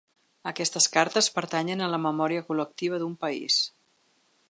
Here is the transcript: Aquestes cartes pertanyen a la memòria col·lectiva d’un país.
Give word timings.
Aquestes 0.51 0.87
cartes 0.95 1.29
pertanyen 1.35 1.85
a 1.85 1.91
la 1.97 2.01
memòria 2.07 2.47
col·lectiva 2.51 3.05
d’un 3.05 3.15
país. 3.27 3.63